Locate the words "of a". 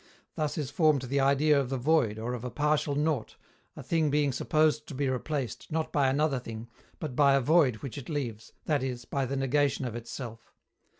2.33-2.49